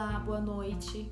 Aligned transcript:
Olá, 0.00 0.20
boa 0.20 0.40
noite. 0.40 1.10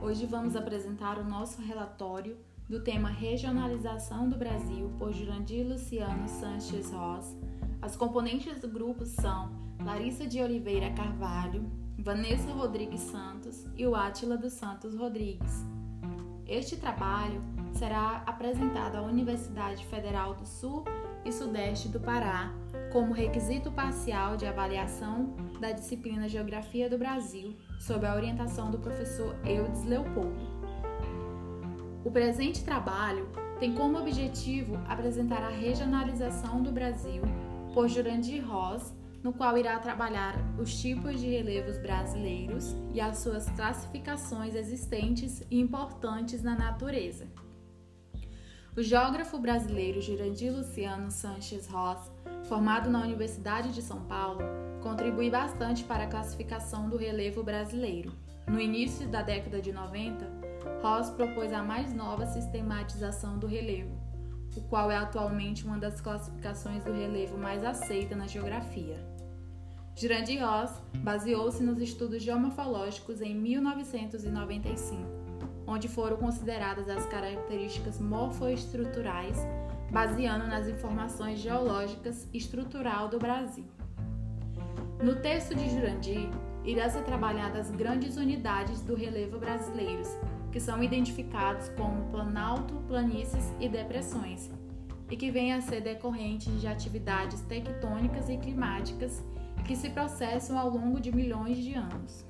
Hoje 0.00 0.24
vamos 0.24 0.56
apresentar 0.56 1.18
o 1.18 1.24
nosso 1.24 1.60
relatório 1.60 2.38
do 2.66 2.82
tema 2.82 3.10
Regionalização 3.10 4.26
do 4.26 4.38
Brasil 4.38 4.90
por 4.98 5.12
Jurandir 5.12 5.68
Luciano 5.68 6.26
Sanches 6.26 6.90
Ross. 6.92 7.36
As 7.82 7.94
componentes 7.94 8.58
do 8.58 8.68
grupo 8.68 9.04
são 9.04 9.50
Larissa 9.84 10.26
de 10.26 10.40
Oliveira 10.40 10.90
Carvalho, 10.94 11.70
Vanessa 11.98 12.50
Rodrigues 12.52 13.02
Santos 13.02 13.66
e 13.76 13.86
o 13.86 13.94
Átila 13.94 14.38
dos 14.38 14.54
Santos 14.54 14.94
Rodrigues. 14.94 15.66
Este 16.46 16.76
trabalho 16.76 17.42
será 17.74 18.22
apresentado 18.24 18.96
à 18.96 19.02
Universidade 19.02 19.84
Federal 19.84 20.32
do 20.32 20.46
Sul 20.46 20.86
e 21.26 21.32
Sudeste 21.32 21.88
do 21.88 21.98
Pará 21.98 22.54
como 22.92 23.12
requisito 23.12 23.70
parcial 23.70 24.36
de 24.36 24.46
avaliação 24.46 25.34
da 25.60 25.72
disciplina 25.72 26.28
Geografia 26.28 26.88
do 26.88 26.96
Brasil, 26.96 27.56
sob 27.80 28.06
a 28.06 28.14
orientação 28.14 28.70
do 28.70 28.78
professor 28.78 29.34
Eudes 29.44 29.84
Leopoldo. 29.84 30.46
O 32.04 32.10
presente 32.10 32.64
trabalho 32.64 33.28
tem 33.58 33.74
como 33.74 33.98
objetivo 33.98 34.76
apresentar 34.88 35.42
a 35.42 35.48
regionalização 35.48 36.62
do 36.62 36.70
Brasil 36.70 37.22
por 37.74 37.88
Jurandir 37.88 38.46
Ross, 38.46 38.94
no 39.22 39.32
qual 39.32 39.58
irá 39.58 39.78
trabalhar 39.80 40.36
os 40.58 40.80
tipos 40.80 41.20
de 41.20 41.28
relevos 41.28 41.76
brasileiros 41.78 42.76
e 42.94 43.00
as 43.00 43.18
suas 43.18 43.50
classificações 43.50 44.54
existentes 44.54 45.42
e 45.50 45.58
importantes 45.58 46.42
na 46.42 46.56
natureza. 46.56 47.26
O 48.76 48.82
geógrafo 48.82 49.38
brasileiro 49.38 50.02
Jurandir 50.02 50.52
Luciano 50.52 51.10
Sanches 51.10 51.66
Ross, 51.66 52.12
formado 52.46 52.90
na 52.90 53.00
Universidade 53.00 53.72
de 53.72 53.80
São 53.80 54.02
Paulo, 54.02 54.40
contribui 54.82 55.30
bastante 55.30 55.82
para 55.82 56.04
a 56.04 56.06
classificação 56.06 56.90
do 56.90 56.98
relevo 56.98 57.42
brasileiro. 57.42 58.12
No 58.46 58.60
início 58.60 59.08
da 59.08 59.22
década 59.22 59.62
de 59.62 59.72
90, 59.72 60.30
Ross 60.82 61.08
propôs 61.08 61.54
a 61.54 61.62
mais 61.62 61.94
nova 61.94 62.26
sistematização 62.26 63.38
do 63.38 63.46
relevo, 63.46 63.98
o 64.54 64.60
qual 64.68 64.90
é 64.90 64.96
atualmente 64.98 65.64
uma 65.64 65.78
das 65.78 66.02
classificações 66.02 66.84
do 66.84 66.92
relevo 66.92 67.38
mais 67.38 67.64
aceita 67.64 68.14
na 68.14 68.26
geografia. 68.26 69.02
Jurandir 69.94 70.46
Ross 70.46 70.82
baseou-se 70.98 71.62
nos 71.62 71.80
estudos 71.80 72.22
geomorfológicos 72.22 73.22
em 73.22 73.34
1995 73.34 75.25
onde 75.66 75.88
foram 75.88 76.16
consideradas 76.16 76.88
as 76.88 77.04
características 77.06 78.00
morfoestruturais, 78.00 79.36
baseando 79.90 80.46
nas 80.46 80.68
informações 80.68 81.38
geológicas 81.38 82.28
estrutural 82.32 83.08
do 83.08 83.18
Brasil. 83.18 83.64
No 85.02 85.16
texto 85.16 85.54
de 85.54 85.68
Jurandir, 85.68 86.28
irá 86.64 86.88
ser 86.88 87.02
trabalhadas 87.04 87.70
grandes 87.70 88.16
unidades 88.16 88.80
do 88.82 88.94
relevo 88.94 89.38
brasileiros, 89.38 90.08
que 90.50 90.58
são 90.58 90.82
identificados 90.82 91.68
como 91.70 92.10
planalto, 92.10 92.74
planícies 92.88 93.52
e 93.60 93.68
depressões, 93.68 94.50
e 95.10 95.16
que 95.16 95.30
vêm 95.30 95.52
a 95.52 95.60
ser 95.60 95.80
decorrentes 95.80 96.60
de 96.60 96.66
atividades 96.66 97.40
tectônicas 97.42 98.28
e 98.28 98.36
climáticas 98.36 99.22
que 99.66 99.76
se 99.76 99.90
processam 99.90 100.58
ao 100.58 100.70
longo 100.70 101.00
de 101.00 101.14
milhões 101.14 101.58
de 101.58 101.74
anos. 101.74 102.24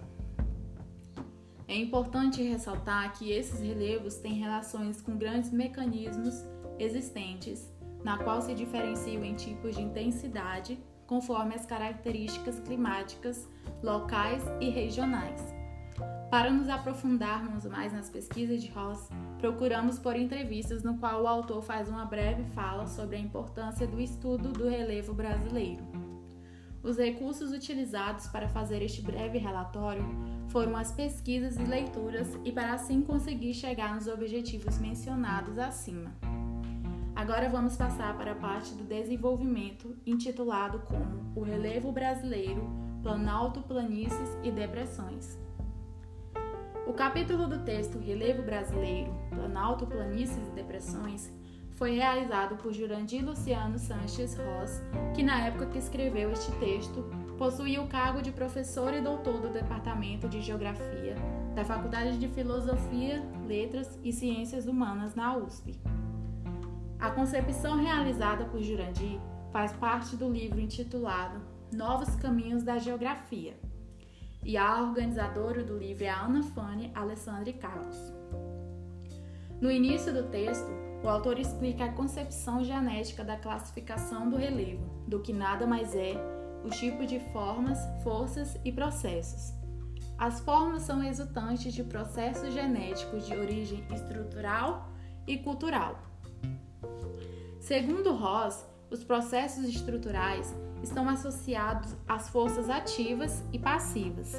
É 1.69 1.75
importante 1.75 2.43
ressaltar 2.43 3.13
que 3.19 3.33
esses 3.33 3.61
relevos 3.61 4.17
têm 4.17 4.35
relações 4.35 5.01
com 5.01 5.17
grandes 5.17 5.51
mecanismos 5.51 6.45
existentes, 6.79 7.73
na 8.05 8.19
qual 8.19 8.41
se 8.41 8.55
diferenciam 8.55 9.25
em 9.25 9.35
tipos 9.35 9.75
de 9.75 9.83
intensidade 9.83 10.79
conforme 11.07 11.55
as 11.55 11.67
características 11.67 12.61
climáticas 12.61 13.49
locais 13.83 14.45
e 14.61 14.71
regionais. 14.71 15.55
Para 16.31 16.51
nos 16.51 16.69
aprofundarmos 16.69 17.65
mais 17.65 17.93
nas 17.93 18.11
pesquisas 18.11 18.63
de 18.63 18.71
Ross, 18.71 19.09
procuramos 19.39 19.99
por 19.99 20.17
entrevistas 20.17 20.83
no 20.83 20.99
qual 20.99 21.23
o 21.23 21.29
autor 21.29 21.63
faz 21.63 21.89
uma 21.89 22.05
breve 22.05 22.45
fala 22.53 22.87
sobre 22.87 23.17
a 23.17 23.21
importância 23.21 23.87
do 23.87 24.01
estudo 24.01 24.53
do 24.53 24.69
relevo 24.69 25.15
brasileiro. 25.15 25.96
Os 26.87 26.99
recursos 26.99 27.51
utilizados 27.51 28.29
para 28.29 28.49
fazer 28.49 28.81
este 28.81 29.03
breve 29.03 29.39
relatório 29.39 30.05
foram 30.47 30.77
as 30.77 30.93
pesquisas 30.93 31.57
e 31.57 31.65
leituras 31.65 32.29
e 32.45 32.53
para 32.53 32.75
assim 32.75 33.03
conseguir 33.03 33.55
chegar 33.55 33.93
nos 33.93 34.07
objetivos 34.07 34.79
mencionados 34.79 35.59
acima. 35.59 36.13
Agora 37.17 37.49
vamos 37.49 37.77
passar 37.77 38.17
para 38.17 38.33
a 38.33 38.37
parte 38.37 38.73
do 38.75 38.85
desenvolvimento, 38.85 39.97
intitulado 40.07 40.79
como 40.87 41.33
O 41.35 41.43
Relevo 41.43 41.91
Brasileiro, 41.91 42.65
Planalto, 43.03 43.63
Planícies 43.63 44.39
e 44.45 44.53
Depressões. 44.53 45.37
O 46.87 46.93
capítulo 46.93 47.49
do 47.49 47.65
texto 47.65 47.99
Relevo 47.99 48.45
Brasileiro, 48.45 49.13
Planalto, 49.31 49.89
Planícies 49.89 50.47
e 50.47 50.53
Depressões 50.53 51.35
foi 51.77 51.93
realizado 51.93 52.57
por 52.57 52.73
Jurandir 52.73 53.25
Luciano 53.25 53.79
Sanches 53.79 54.37
Ross, 54.37 54.83
que 55.15 55.23
na 55.23 55.47
época 55.47 55.67
que 55.67 55.79
escreveu 55.79 56.33
este 56.33 56.51
texto 56.53 57.05
possuía 57.39 57.83
o 57.83 57.87
cargo 57.87 58.23
de 58.23 58.33
professor 58.33 58.95
e 58.95 59.01
doutor 59.01 59.41
do 59.41 59.51
Departamento 59.51 60.27
de 60.29 60.41
Geografia 60.41 61.15
da 61.55 61.65
Faculdade 61.65 62.19
de 62.19 62.29
Filosofia, 62.29 63.23
Letras 63.47 63.99
e 64.03 64.13
Ciências 64.13 64.67
Humanas 64.67 65.15
na 65.15 65.37
USP. 65.37 65.79
A 66.99 67.11
concepção 67.11 67.77
realizada 67.77 68.47
por 68.47 68.63
Jurandir 68.63 69.21
faz 69.53 69.73
parte 69.73 70.17
do 70.17 70.31
livro 70.31 70.61
intitulado 70.61 71.41
Novos 71.73 72.15
Caminhos 72.17 72.63
da 72.63 72.79
Geografia, 72.79 73.55
e 74.43 74.57
a 74.57 74.81
organizadora 74.81 75.63
do 75.63 75.77
livro 75.77 76.05
é 76.05 76.09
a 76.09 76.21
Ana 76.21 76.43
Fane 76.43 76.91
Alessandre 76.95 77.53
Carlos. 77.55 77.97
No 79.61 79.71
início 79.71 80.13
do 80.13 80.25
texto, 80.25 80.86
o 81.07 81.09
autor 81.09 81.39
explica 81.39 81.85
a 81.85 81.93
concepção 81.93 82.65
genética 82.65 83.23
da 83.23 83.37
classificação 83.37 84.29
do 84.29 84.37
relevo, 84.37 84.91
do 85.07 85.21
que 85.21 85.33
nada 85.33 85.65
mais 85.65 85.95
é 85.95 86.15
os 86.65 86.77
tipos 86.77 87.07
de 87.07 87.21
formas, 87.33 87.79
forças 88.03 88.59
e 88.65 88.73
processos. 88.73 89.55
As 90.19 90.41
formas 90.41 90.83
são 90.83 90.99
resultantes 90.99 91.73
de 91.73 91.85
processos 91.85 92.53
genéticos 92.53 93.25
de 93.25 93.37
origem 93.37 93.87
estrutural 93.95 94.91
e 95.29 95.39
cultural. 95.39 95.97
Segundo 97.61 98.13
Ross, 98.13 98.67
os 98.91 99.05
processos 99.05 99.65
estruturais 99.69 100.53
estão 100.83 101.09
associados 101.09 101.95
às 102.09 102.29
forças 102.29 102.69
ativas 102.69 103.45
e 103.53 103.61
passivas, 103.61 104.33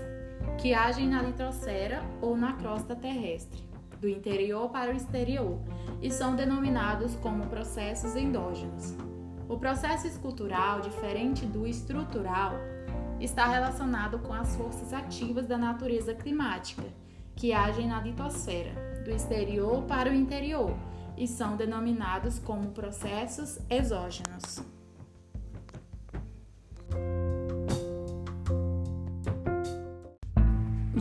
que 0.62 0.74
agem 0.74 1.08
na 1.08 1.22
litrosfera 1.22 2.04
ou 2.22 2.36
na 2.36 2.54
crosta 2.54 2.94
terrestre 2.94 3.67
do 4.00 4.08
interior 4.08 4.70
para 4.70 4.92
o 4.92 4.96
exterior 4.96 5.60
e 6.02 6.12
são 6.12 6.36
denominados 6.36 7.16
como 7.16 7.48
processos 7.48 8.16
endógenos. 8.16 8.96
O 9.50 9.58
processo 9.58 10.08
escultural, 10.08 10.82
diferente 10.82 11.46
do 11.46 11.66
estrutural, 11.66 12.54
está 13.20 13.48
relacionado 13.48 14.20
com 14.20 14.34
as 14.34 14.56
forças 14.56 14.94
ativas 14.94 15.48
da 15.48 15.58
natureza 15.58 16.14
climática, 16.14 16.84
que 17.36 17.54
agem 17.54 17.88
na 17.88 18.02
litosfera, 18.02 19.02
do 19.04 19.12
exterior 19.12 19.84
para 19.84 20.10
o 20.10 20.14
interior, 20.14 20.76
e 21.18 21.28
são 21.28 21.56
denominados 21.56 22.38
como 22.40 22.72
processos 22.72 23.58
exógenos. 23.70 24.62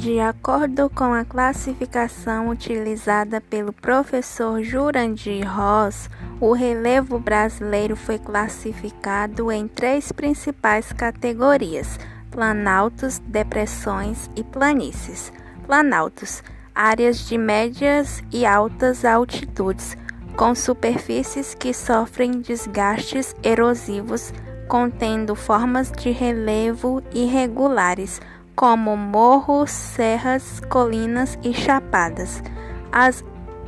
De 0.06 0.20
acordo 0.20 0.88
com 0.88 1.12
a 1.12 1.24
classificação 1.24 2.48
utilizada 2.48 3.40
pelo 3.40 3.72
professor 3.72 4.62
Jurandir 4.62 5.44
Ross, 5.44 6.08
o 6.40 6.52
relevo 6.52 7.18
brasileiro 7.18 7.96
foi 7.96 8.16
classificado 8.16 9.50
em 9.50 9.66
três 9.66 10.12
principais 10.12 10.92
categorias: 10.92 11.98
planaltos, 12.30 13.18
depressões 13.18 14.30
e 14.36 14.44
planícies. 14.44 15.32
Planaltos 15.66 16.40
áreas 16.72 17.26
de 17.26 17.36
médias 17.36 18.22
e 18.32 18.46
altas 18.46 19.04
altitudes, 19.04 19.96
com 20.36 20.54
superfícies 20.54 21.52
que 21.52 21.74
sofrem 21.74 22.40
desgastes 22.40 23.34
erosivos, 23.42 24.32
contendo 24.68 25.34
formas 25.34 25.90
de 25.90 26.12
relevo 26.12 27.02
irregulares 27.12 28.20
como 28.56 28.96
morros, 28.96 29.70
serras, 29.70 30.60
colinas 30.70 31.38
e 31.44 31.52
chapadas. 31.52 32.42
As 32.90 33.22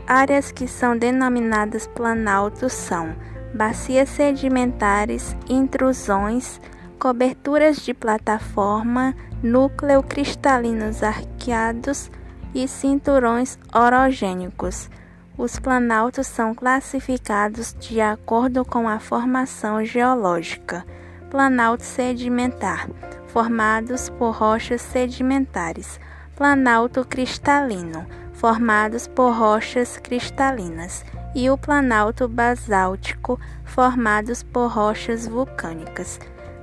áreas 0.07 0.51
que 0.51 0.67
são 0.67 0.97
denominadas 0.97 1.87
planaltos 1.87 2.73
são 2.73 3.15
bacias 3.55 4.09
sedimentares, 4.09 5.37
intrusões, 5.47 6.59
coberturas 6.99 7.77
de 7.77 7.93
plataforma, 7.93 9.15
núcleo 9.43 10.03
cristalinos 10.03 11.03
arqueados 11.03 12.11
e 12.55 12.67
cinturões 12.67 13.59
orogênicos. 13.75 14.89
Os 15.37 15.59
planaltos 15.59 16.27
são 16.27 16.55
classificados 16.55 17.77
de 17.79 18.01
acordo 18.01 18.65
com 18.65 18.89
a 18.89 18.99
formação 18.99 19.85
geológica. 19.85 20.85
Planalto 21.31 21.85
sedimentar 21.85 22.89
formados 23.39 24.11
por 24.11 24.33
rochas 24.33 24.83
sedimentares, 24.83 26.01
planalto 26.35 27.05
cristalino, 27.05 28.05
formados 28.33 29.07
por 29.07 29.33
rochas 29.33 29.97
cristalinas, 29.97 31.05
e 31.37 31.49
o 31.49 31.57
planalto 31.57 32.27
basáltico, 32.27 33.39
formados 33.65 34.43
por 34.43 34.67
rochas 34.73 35.29
vulcânicas. 35.29 36.19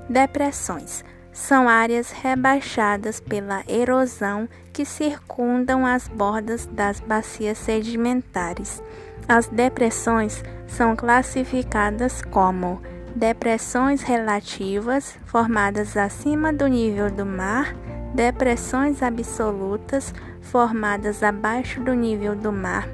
Depressões 0.09 1.01
são 1.31 1.69
áreas 1.69 2.11
rebaixadas 2.11 3.21
pela 3.21 3.63
erosão 3.69 4.49
que 4.73 4.83
circundam 4.83 5.85
as 5.85 6.09
bordas 6.09 6.65
das 6.65 6.99
bacias 6.99 7.57
sedimentares. 7.57 8.83
As 9.29 9.47
depressões 9.47 10.43
são 10.67 10.93
classificadas 10.93 12.21
como 12.21 12.81
depressões 13.15 14.01
relativas, 14.01 15.17
formadas 15.25 15.95
acima 15.95 16.51
do 16.51 16.67
nível 16.67 17.09
do 17.09 17.25
mar, 17.25 17.73
depressões 18.13 19.01
absolutas, 19.01 20.13
formadas 20.41 21.23
abaixo 21.23 21.79
do 21.79 21.93
nível 21.93 22.35
do 22.35 22.51
mar. 22.51 22.87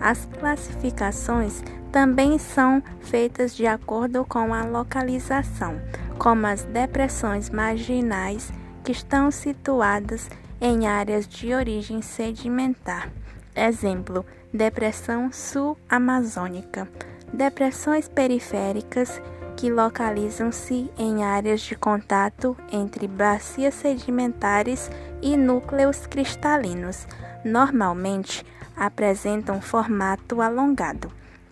As 0.00 0.28
classificações 0.38 1.62
também 1.90 2.38
são 2.38 2.82
feitas 3.00 3.54
de 3.54 3.66
acordo 3.66 4.24
com 4.24 4.54
a 4.54 4.64
localização, 4.64 5.80
como 6.18 6.46
as 6.46 6.62
depressões 6.62 7.50
marginais, 7.50 8.52
que 8.84 8.92
estão 8.92 9.30
situadas 9.30 10.28
em 10.60 10.86
áreas 10.86 11.26
de 11.26 11.52
origem 11.52 12.00
sedimentar. 12.00 13.10
Exemplo: 13.56 14.24
Depressão 14.52 15.32
Sul-Amazônica. 15.32 16.88
Depressões 17.32 18.08
periféricas 18.08 19.20
que 19.56 19.70
localizam-se 19.70 20.90
em 20.98 21.24
áreas 21.24 21.60
de 21.60 21.74
contato 21.76 22.56
entre 22.70 23.06
bacias 23.06 23.74
sedimentares 23.74 24.90
e 25.22 25.36
núcleos 25.36 26.06
cristalinos. 26.06 27.06
Normalmente 27.44 28.44
apresentam 28.76 29.60
formato 29.60 30.40
alongado. 30.40 31.10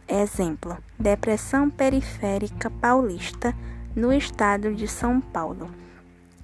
Exemplo: 0.08 0.76
Depressão 0.98 1.70
Periférica 1.70 2.70
Paulista, 2.70 3.54
no 3.94 4.12
estado 4.12 4.74
de 4.74 4.88
São 4.88 5.20
Paulo. 5.20 5.70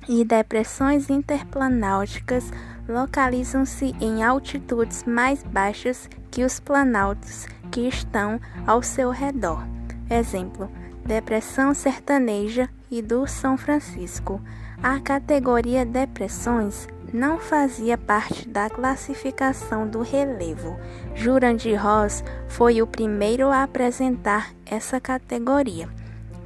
E 0.08 0.25
depressões 0.25 1.10
interplanáuticas 1.10 2.50
localizam-se 2.88 3.94
em 4.00 4.22
altitudes 4.22 5.05
mais 5.05 5.43
baixas 5.43 6.08
que 6.31 6.44
os 6.44 6.58
planaltos 6.58 7.46
que 7.70 7.82
estão 7.87 8.40
ao 8.66 8.82
seu 8.82 9.10
redor. 9.10 9.62
Exemplo: 10.08 10.70
Depressão 11.08 11.72
Sertaneja 11.72 12.69
e 12.90 13.00
do 13.00 13.26
São 13.26 13.56
Francisco. 13.56 14.43
A 14.82 15.00
categoria 15.00 15.87
depressões 15.87 16.87
não 17.14 17.38
fazia 17.38 17.96
parte 17.96 18.46
da 18.46 18.69
classificação 18.69 19.88
do 19.88 20.02
relevo. 20.02 20.78
Jurandir 21.14 21.82
Ross 21.82 22.22
foi 22.46 22.82
o 22.82 22.87
primeiro 22.87 23.49
a 23.49 23.62
apresentar 23.62 24.52
essa 24.66 25.00
categoria. 25.00 25.88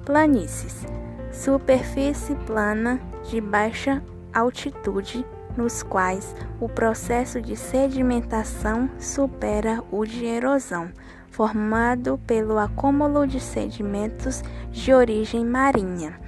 Planícies 0.05 0.87
superfície 1.33 2.37
plana 2.47 3.01
de 3.25 3.41
baixa 3.41 4.01
altitude, 4.33 5.27
nos 5.57 5.83
quais 5.83 6.37
o 6.61 6.69
processo 6.69 7.43
de 7.43 7.57
sedimentação 7.57 8.89
supera 8.97 9.83
o 9.91 10.05
de 10.05 10.25
erosão, 10.25 10.93
formado 11.33 12.21
pelo 12.27 12.59
acúmulo 12.59 13.27
de 13.27 13.41
sedimentos 13.41 14.43
de 14.71 14.93
origem 14.93 15.45
marinha. 15.45 16.21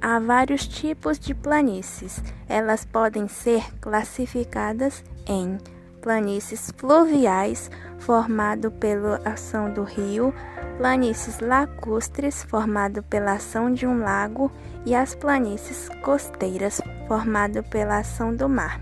Há 0.00 0.18
vários 0.18 0.66
tipos 0.66 1.18
de 1.18 1.34
planícies. 1.34 2.22
Elas 2.48 2.84
podem 2.84 3.28
ser 3.28 3.62
classificadas 3.80 5.04
em 5.26 5.58
planícies 6.00 6.72
fluviais, 6.76 7.70
formado 7.98 8.70
pela 8.70 9.20
ação 9.24 9.72
do 9.72 9.84
rio, 9.84 10.34
planícies 10.76 11.38
lacustres, 11.40 12.42
formado 12.42 13.02
pela 13.04 13.32
ação 13.32 13.72
de 13.72 13.86
um 13.86 14.00
lago, 14.00 14.50
e 14.84 14.94
as 14.94 15.14
planícies 15.14 15.88
costeiras, 16.02 16.80
formado 17.06 17.62
pela 17.64 17.98
ação 17.98 18.34
do 18.34 18.48
mar. 18.48 18.80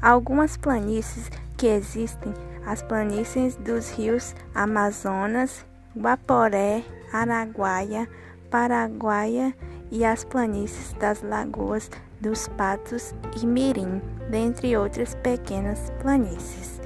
Algumas 0.00 0.56
planícies 0.56 1.28
que 1.56 1.66
existem, 1.66 2.32
as 2.70 2.82
planícies 2.82 3.56
dos 3.56 3.90
rios 3.90 4.32
Amazonas, 4.54 5.66
Guaporé, 5.96 6.84
Araguaia, 7.12 8.08
Paraguaia 8.48 9.52
e 9.90 10.04
as 10.04 10.22
planícies 10.22 10.92
das 10.92 11.20
lagoas 11.20 11.90
dos 12.20 12.46
Patos 12.46 13.12
e 13.42 13.44
Mirim, 13.44 14.00
dentre 14.30 14.76
outras 14.76 15.16
pequenas 15.16 15.90
planícies. 16.00 16.80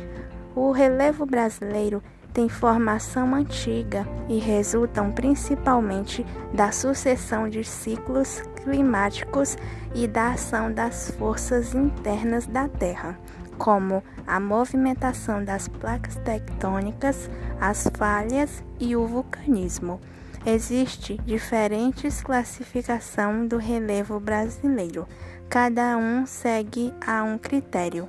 O 0.57 0.73
relevo 0.73 1.27
brasileiro 1.27 2.03
tem 2.33 2.49
formação 2.49 3.35
antiga 3.35 4.07
e 4.27 4.39
resultam 4.39 5.13
principalmente 5.13 6.25
da 6.55 6.73
sucessão 6.73 7.47
de 7.47 7.63
ciclos 7.63 8.41
climáticos 8.63 9.59
e 9.95 10.09
da 10.09 10.33
ação 10.33 10.73
das 10.73 11.11
forças 11.11 11.75
internas 11.75 12.47
da 12.47 12.69
Terra, 12.69 13.19
como 13.59 14.03
a 14.27 14.39
movimentação 14.39 15.45
das 15.45 15.69
placas 15.69 16.17
tectônicas, 16.17 17.31
as 17.61 17.89
falhas 17.97 18.63
e 18.79 18.97
o 18.97 19.07
vulcanismo. 19.07 20.01
Existe 20.47 21.19
diferentes 21.25 22.23
classificação 22.23 23.47
do 23.47 23.57
relevo 23.57 24.21
brasileiro. 24.21 25.09
Cada 25.49 25.97
um 25.97 26.27
segue 26.27 26.93
a 27.07 27.23
um 27.23 27.39
critério. 27.39 28.09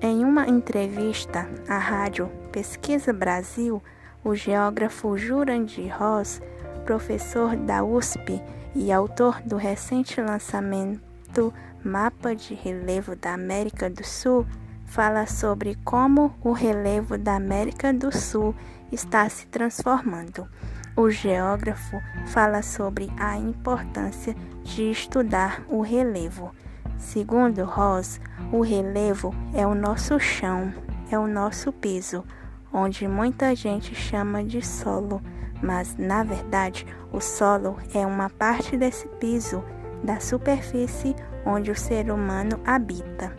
Em 0.00 0.24
uma 0.24 0.48
entrevista 0.48 1.48
à 1.68 1.78
rádio 1.78 2.30
Pesquisa 2.52 3.12
Brasil, 3.12 3.82
o 4.24 4.34
geógrafo 4.34 5.16
Jurandir 5.16 5.92
Ross, 5.96 6.40
professor 6.84 7.56
da 7.56 7.82
USP 7.82 8.40
e 8.74 8.92
autor 8.92 9.40
do 9.42 9.56
recente 9.56 10.20
lançamento 10.20 11.52
Mapa 11.84 12.34
de 12.34 12.54
Relevo 12.54 13.16
da 13.16 13.34
América 13.34 13.90
do 13.90 14.04
Sul, 14.04 14.46
fala 14.92 15.26
sobre 15.26 15.74
como 15.76 16.34
o 16.44 16.52
relevo 16.52 17.16
da 17.16 17.36
América 17.36 17.94
do 17.94 18.14
Sul 18.14 18.54
está 18.92 19.26
se 19.26 19.46
transformando. 19.46 20.46
O 20.94 21.08
geógrafo 21.08 21.98
fala 22.26 22.60
sobre 22.60 23.10
a 23.18 23.38
importância 23.38 24.36
de 24.62 24.90
estudar 24.90 25.62
o 25.70 25.80
relevo. 25.80 26.54
Segundo 26.98 27.64
Ross, 27.64 28.20
o 28.52 28.60
relevo 28.60 29.34
é 29.54 29.66
o 29.66 29.74
nosso 29.74 30.20
chão, 30.20 30.70
é 31.10 31.18
o 31.18 31.26
nosso 31.26 31.72
piso, 31.72 32.22
onde 32.70 33.08
muita 33.08 33.54
gente 33.54 33.94
chama 33.94 34.44
de 34.44 34.60
solo, 34.60 35.22
mas 35.62 35.96
na 35.96 36.22
verdade 36.22 36.86
o 37.10 37.18
solo 37.18 37.78
é 37.94 38.06
uma 38.06 38.28
parte 38.28 38.76
desse 38.76 39.08
piso, 39.08 39.64
da 40.04 40.20
superfície 40.20 41.16
onde 41.46 41.70
o 41.70 41.74
ser 41.74 42.10
humano 42.10 42.60
habita. 42.66 43.34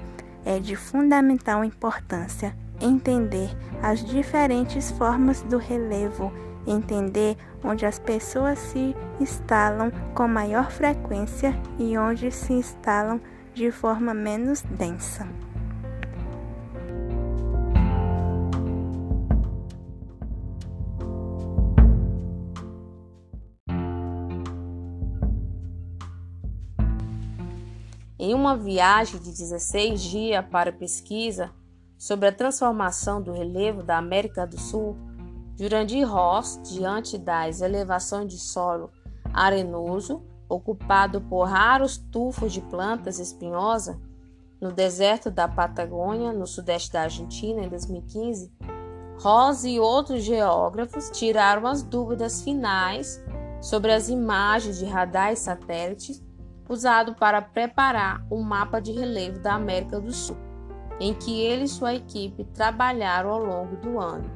É 0.45 0.59
de 0.59 0.75
fundamental 0.75 1.63
importância 1.63 2.55
entender 2.81 3.49
as 3.81 4.03
diferentes 4.03 4.91
formas 4.91 5.41
do 5.43 5.57
relevo 5.57 6.31
entender 6.65 7.37
onde 7.63 7.85
as 7.85 7.99
pessoas 7.99 8.59
se 8.59 8.95
instalam 9.19 9.91
com 10.13 10.27
maior 10.27 10.71
frequência 10.71 11.53
e 11.77 11.97
onde 11.97 12.31
se 12.31 12.53
instalam 12.53 13.19
de 13.53 13.71
forma 13.71 14.13
menos 14.13 14.61
densa. 14.61 15.27
Em 28.25 28.33
uma 28.33 28.55
viagem 28.55 29.19
de 29.19 29.31
16 29.31 30.01
dias 30.01 30.45
para 30.49 30.71
pesquisa 30.71 31.51
sobre 31.97 32.29
a 32.29 32.31
transformação 32.31 33.21
do 33.21 33.33
relevo 33.33 33.83
da 33.83 33.97
América 33.97 34.47
do 34.47 34.57
Sul, 34.57 34.95
Jurandir 35.59 36.09
Ross, 36.09 36.57
diante 36.63 37.17
das 37.17 37.59
elevações 37.59 38.31
de 38.31 38.39
solo 38.39 38.89
arenoso, 39.33 40.23
ocupado 40.47 41.19
por 41.19 41.49
raros 41.49 41.97
tufos 41.97 42.53
de 42.53 42.61
plantas 42.61 43.19
espinhosas, 43.19 43.97
no 44.61 44.71
deserto 44.71 45.29
da 45.29 45.45
Patagônia, 45.45 46.31
no 46.31 46.47
sudeste 46.47 46.93
da 46.93 47.01
Argentina, 47.01 47.61
em 47.61 47.67
2015, 47.67 48.49
Ross 49.19 49.65
e 49.65 49.81
outros 49.81 50.23
geógrafos 50.23 51.09
tiraram 51.09 51.67
as 51.67 51.83
dúvidas 51.83 52.41
finais 52.41 53.21
sobre 53.61 53.91
as 53.91 54.07
imagens 54.07 54.77
de 54.79 54.85
radar 54.85 55.33
e 55.33 55.35
satélites 55.35 56.23
usado 56.67 57.15
para 57.15 57.41
preparar 57.41 58.25
o 58.29 58.41
mapa 58.41 58.79
de 58.79 58.91
relevo 58.91 59.39
da 59.39 59.53
América 59.53 59.99
do 59.99 60.11
Sul, 60.11 60.37
em 60.99 61.13
que 61.13 61.41
ele 61.41 61.63
e 61.63 61.67
sua 61.67 61.93
equipe 61.93 62.43
trabalharam 62.45 63.29
ao 63.29 63.43
longo 63.43 63.75
do 63.77 63.99
ano. 63.99 64.29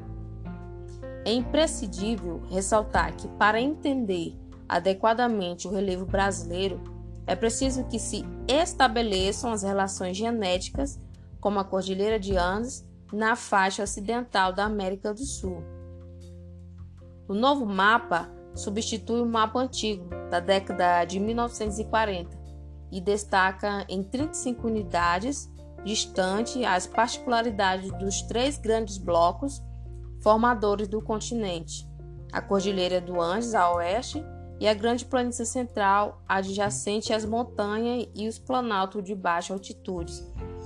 É 1.24 1.32
imprescindível 1.32 2.42
ressaltar 2.50 3.14
que, 3.14 3.28
para 3.28 3.60
entender 3.60 4.36
adequadamente 4.68 5.66
o 5.66 5.70
relevo 5.70 6.04
brasileiro, 6.06 6.80
é 7.26 7.34
preciso 7.34 7.84
que 7.84 7.98
se 7.98 8.24
estabeleçam 8.46 9.52
as 9.52 9.62
relações 9.62 10.16
genéticas 10.16 10.98
como 11.40 11.58
a 11.58 11.64
Cordilheira 11.64 12.18
de 12.18 12.36
Andes, 12.36 12.86
na 13.12 13.36
faixa 13.36 13.82
ocidental 13.82 14.52
da 14.52 14.64
América 14.64 15.14
do 15.14 15.24
Sul. 15.24 15.62
O 17.26 17.34
novo 17.34 17.64
mapa 17.64 18.30
substitui 18.54 19.20
o 19.20 19.26
mapa 19.26 19.60
antigo, 19.60 20.08
da 20.30 20.40
década 20.40 21.04
de 21.04 21.18
1940, 21.18 22.36
e 22.90 23.00
destaca 23.00 23.84
em 23.88 24.02
35 24.02 24.66
unidades 24.66 25.50
distante 25.84 26.64
as 26.64 26.86
particularidades 26.86 27.90
dos 27.98 28.22
três 28.22 28.58
grandes 28.58 28.98
blocos 28.98 29.62
formadores 30.22 30.88
do 30.88 31.00
continente: 31.00 31.88
a 32.32 32.40
Cordilheira 32.40 33.00
do 33.00 33.20
Andes 33.20 33.54
a 33.54 33.72
oeste 33.72 34.24
e 34.60 34.66
a 34.66 34.74
Grande 34.74 35.04
Planície 35.04 35.46
Central 35.46 36.22
adjacente 36.28 37.12
às 37.12 37.24
montanhas 37.24 38.08
e 38.14 38.26
os 38.26 38.38
planaltos 38.38 39.04
de 39.04 39.14
baixa 39.14 39.52
altitude, 39.52 40.12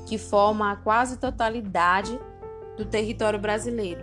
que 0.07 0.17
formam 0.17 0.67
a 0.67 0.77
quase 0.77 1.19
totalidade 1.19 2.19
do 2.77 2.87
território 2.87 3.39
brasileiro. 3.39 4.01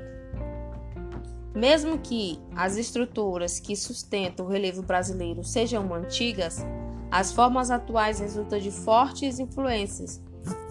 Mesmo 1.54 1.98
que 1.98 2.40
as 2.56 2.78
estruturas 2.78 3.60
que 3.60 3.76
sustentam 3.76 4.46
o 4.46 4.50
relevo 4.50 4.82
brasileiro 4.84 5.44
sejam 5.44 5.94
antigas, 5.94 6.64
as 7.12 7.32
formas 7.32 7.72
atuais 7.72 8.20
resultam 8.20 8.60
de 8.60 8.72
fortes 8.72 9.40
influências 9.40 10.22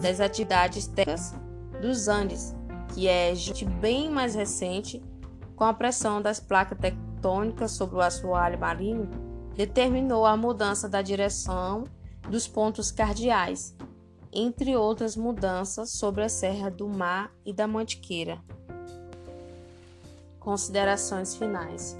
das 0.01 0.19
atividades 0.19 0.87
técnicas 0.87 1.33
dos 1.81 2.07
Andes, 2.07 2.55
que 2.93 3.07
é 3.07 3.33
bem 3.81 4.09
mais 4.09 4.35
recente, 4.35 5.03
com 5.55 5.65
a 5.65 5.73
pressão 5.73 6.21
das 6.21 6.39
placas 6.39 6.77
tectônicas 6.79 7.71
sobre 7.71 7.97
o 7.97 8.01
assoalho 8.01 8.57
marinho, 8.57 9.09
determinou 9.55 10.25
a 10.25 10.37
mudança 10.37 10.87
da 10.87 11.01
direção 11.01 11.83
dos 12.29 12.47
pontos 12.47 12.91
cardeais, 12.91 13.75
entre 14.31 14.77
outras 14.77 15.17
mudanças 15.17 15.91
sobre 15.91 16.23
a 16.23 16.29
Serra 16.29 16.69
do 16.69 16.87
Mar 16.87 17.33
e 17.45 17.51
da 17.51 17.67
Mantiqueira. 17.67 18.41
Considerações 20.49 21.35
finais. 21.35 21.95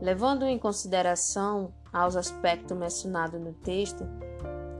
Levando 0.00 0.46
em 0.46 0.58
consideração 0.58 1.74
aos 1.92 2.16
aspectos 2.16 2.74
mencionados 2.74 3.38
no 3.38 3.52
texto 3.52 4.06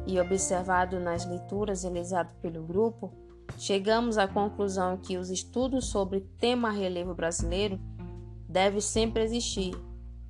e 0.06 0.18
observado 0.18 0.98
nas 0.98 1.26
leituras 1.26 1.82
realizadas 1.82 2.32
pelo 2.40 2.62
grupo, 2.62 3.12
chegamos 3.58 4.16
à 4.16 4.26
conclusão 4.26 4.96
que 4.96 5.18
os 5.18 5.28
estudos 5.28 5.90
sobre 5.90 6.20
tema 6.38 6.70
relevo 6.70 7.14
brasileiro 7.14 7.78
devem 8.48 8.80
sempre 8.80 9.22
existir 9.22 9.74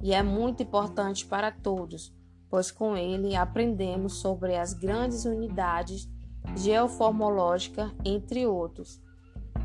e 0.02 0.12
é 0.12 0.20
muito 0.20 0.64
importante 0.64 1.24
para 1.24 1.52
todos, 1.52 2.12
pois 2.50 2.72
com 2.72 2.96
ele 2.96 3.36
aprendemos 3.36 4.14
sobre 4.14 4.56
as 4.56 4.74
grandes 4.74 5.24
unidades 5.24 6.10
geoformológicas, 6.56 7.92
entre 8.04 8.48
outros. 8.48 9.00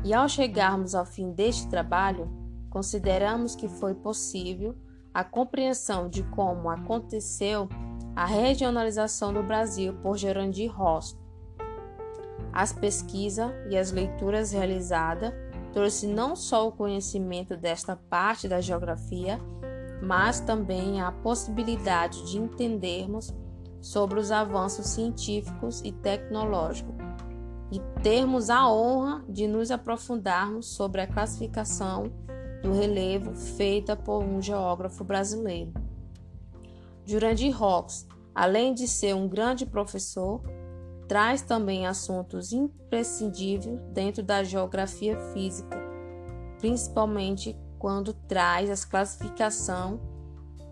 E 0.04 0.14
ao 0.14 0.28
chegarmos 0.28 0.94
ao 0.94 1.04
fim 1.04 1.32
deste 1.32 1.68
trabalho, 1.68 2.39
consideramos 2.70 3.54
que 3.54 3.68
foi 3.68 3.94
possível 3.94 4.74
a 5.12 5.24
compreensão 5.24 6.08
de 6.08 6.22
como 6.22 6.70
aconteceu 6.70 7.68
a 8.14 8.24
regionalização 8.24 9.32
do 9.32 9.42
Brasil 9.42 9.94
por 10.02 10.16
Gerandir 10.16 10.72
Ross. 10.72 11.18
As 12.52 12.72
pesquisas 12.72 13.50
e 13.68 13.76
as 13.76 13.92
leituras 13.92 14.52
realizadas 14.52 15.32
trouxe 15.72 16.06
não 16.06 16.34
só 16.34 16.66
o 16.66 16.72
conhecimento 16.72 17.56
desta 17.56 17.96
parte 17.96 18.48
da 18.48 18.60
geografia, 18.60 19.38
mas 20.02 20.40
também 20.40 21.00
a 21.00 21.12
possibilidade 21.12 22.30
de 22.30 22.38
entendermos 22.38 23.32
sobre 23.80 24.18
os 24.18 24.30
avanços 24.30 24.86
científicos 24.86 25.80
e 25.84 25.92
tecnológicos 25.92 26.94
e 27.70 27.80
termos 28.02 28.50
a 28.50 28.68
honra 28.68 29.24
de 29.28 29.46
nos 29.46 29.70
aprofundarmos 29.70 30.66
sobre 30.66 31.00
a 31.00 31.06
classificação 31.06 32.12
do 32.62 32.72
relevo 32.72 33.34
feita 33.34 33.96
por 33.96 34.22
um 34.22 34.40
geógrafo 34.40 35.04
brasileiro. 35.04 35.72
Jurandir 37.04 37.56
Rox, 37.56 38.06
além 38.34 38.74
de 38.74 38.86
ser 38.86 39.14
um 39.14 39.28
grande 39.28 39.66
professor, 39.66 40.42
traz 41.08 41.42
também 41.42 41.86
assuntos 41.86 42.52
imprescindíveis 42.52 43.80
dentro 43.92 44.22
da 44.22 44.44
geografia 44.44 45.18
física, 45.32 45.76
principalmente 46.58 47.58
quando 47.78 48.12
traz 48.12 48.70
a 48.70 48.88
classificação 48.88 50.00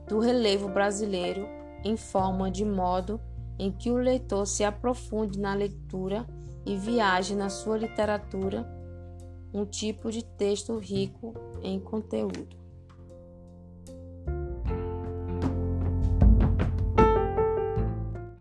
do 0.07 0.21
relevo 0.21 0.69
brasileiro 0.69 1.47
em 1.85 1.97
forma 1.97 2.51
de 2.51 2.65
modo 2.65 3.21
em 3.59 3.73
que 3.73 3.91
o 3.91 3.97
leitor 3.97 4.47
se 4.47 4.63
aprofunde 4.63 5.39
na 5.39 5.55
leitura 5.55 6.27
e 6.65 6.77
viaje 6.77 7.35
na 7.35 7.49
sua 7.49 7.77
literatura, 7.77 8.65
um 9.53 9.65
tipo 9.65 10.11
de 10.11 10.25
texto 10.25 10.77
rico 10.79 11.35
em 11.63 11.79
conteúdo. 11.79 12.49